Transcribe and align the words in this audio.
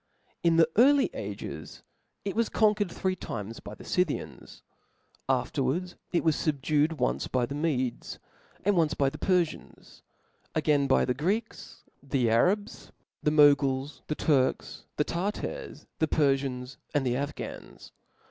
In 0.41 0.55
the 0.55 0.67
early 0.79 1.09
ag5 1.09 1.83
it 2.25 2.35
was 2.35 2.49
conquered 2.49 2.91
three 2.91 3.15
timei 3.15 3.63
by 3.63 3.75
the 3.75 3.83
Scythians} 3.83 4.63
afterwards 5.43 5.95
ic 6.11 6.23
was 6.25 6.35
fubdued 6.37 6.93
once 6.93 7.27
by 7.27 7.45
the 7.45 7.53
Medes, 7.53 8.17
"^and 8.65 8.73
once 8.73 8.95
by 8.95 9.11
the 9.11 9.19
Perfians; 9.19 10.01
again 10.55 10.87
by 10.87 11.05
the 11.05 11.13
Greeks, 11.13 11.83
the 12.01 12.25
Arabs^ 12.29 12.89
the 13.21 13.29
Moguls, 13.29 14.01
the 14.07 14.15
Turks, 14.15 14.85
the 14.97 15.03
Tartars, 15.03 15.85
the 15.99 16.07
Perfians, 16.07 16.77
and 16.95 17.05
the 17.05 17.15
Afghans. 17.15 17.91